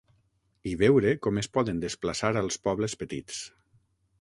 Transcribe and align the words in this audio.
I 0.69 0.71
veure 0.79 1.11
com 1.27 1.37
es 1.41 1.49
poden 1.57 1.83
desplaçar 1.83 2.33
als 2.41 2.61
pobles 2.69 2.97
petits. 3.03 3.45